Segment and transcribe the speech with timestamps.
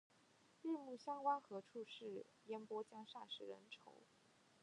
[0.63, 2.25] 日暮乡关何处是？
[2.45, 4.01] 烟波江上使人愁。